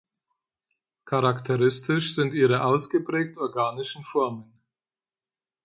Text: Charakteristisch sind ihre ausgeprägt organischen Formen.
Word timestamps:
Charakteristisch 1.05 2.15
sind 2.15 2.33
ihre 2.33 2.63
ausgeprägt 2.65 3.37
organischen 3.37 4.03
Formen. 4.03 4.51